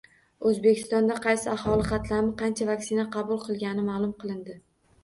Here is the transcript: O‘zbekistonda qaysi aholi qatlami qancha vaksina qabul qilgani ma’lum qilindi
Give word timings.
O‘zbekistonda 0.51 1.17
qaysi 1.25 1.47
aholi 1.57 1.85
qatlami 1.91 2.35
qancha 2.41 2.71
vaksina 2.73 3.09
qabul 3.19 3.45
qilgani 3.47 3.89
ma’lum 3.93 4.19
qilindi 4.25 4.61